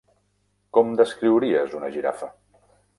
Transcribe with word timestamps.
Com 0.79 0.89
descriuries 1.03 1.79
una 1.81 1.95
girafa? 1.99 2.35